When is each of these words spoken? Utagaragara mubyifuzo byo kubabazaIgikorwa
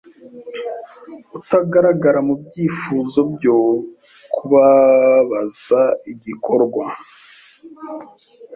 Utagaragara 1.37 2.19
mubyifuzo 2.27 3.19
byo 3.33 3.57
kubabazaIgikorwa 4.33 6.85